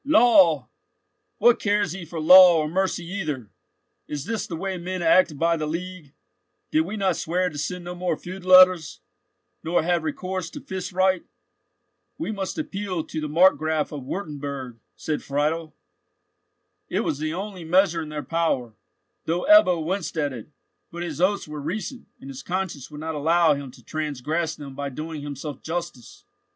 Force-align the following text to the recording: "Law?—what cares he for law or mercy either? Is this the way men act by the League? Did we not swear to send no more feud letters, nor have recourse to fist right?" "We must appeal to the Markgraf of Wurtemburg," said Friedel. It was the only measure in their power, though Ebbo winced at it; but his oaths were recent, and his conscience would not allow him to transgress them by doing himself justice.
"Law?—what 0.03 1.59
cares 1.59 1.91
he 1.91 2.03
for 2.05 2.19
law 2.19 2.57
or 2.57 2.67
mercy 2.67 3.05
either? 3.05 3.51
Is 4.07 4.25
this 4.25 4.47
the 4.47 4.55
way 4.55 4.79
men 4.79 5.03
act 5.03 5.37
by 5.37 5.55
the 5.55 5.67
League? 5.67 6.15
Did 6.71 6.81
we 6.85 6.97
not 6.97 7.17
swear 7.17 7.49
to 7.51 7.57
send 7.59 7.83
no 7.85 7.93
more 7.93 8.17
feud 8.17 8.43
letters, 8.43 9.01
nor 9.63 9.83
have 9.83 10.01
recourse 10.03 10.49
to 10.49 10.59
fist 10.59 10.91
right?" 10.91 11.23
"We 12.17 12.31
must 12.31 12.57
appeal 12.57 13.03
to 13.03 13.21
the 13.21 13.29
Markgraf 13.29 13.91
of 13.91 14.03
Wurtemburg," 14.03 14.79
said 14.95 15.21
Friedel. 15.21 15.75
It 16.89 17.01
was 17.01 17.19
the 17.19 17.35
only 17.35 17.63
measure 17.63 18.01
in 18.01 18.09
their 18.09 18.23
power, 18.23 18.73
though 19.25 19.45
Ebbo 19.47 19.85
winced 19.85 20.17
at 20.17 20.33
it; 20.33 20.49
but 20.91 21.03
his 21.03 21.21
oaths 21.21 21.47
were 21.47 21.61
recent, 21.61 22.07
and 22.19 22.27
his 22.31 22.41
conscience 22.41 22.89
would 22.89 23.01
not 23.01 23.13
allow 23.13 23.53
him 23.53 23.69
to 23.69 23.83
transgress 23.85 24.55
them 24.55 24.73
by 24.73 24.89
doing 24.89 25.21
himself 25.21 25.61
justice. 25.61 26.25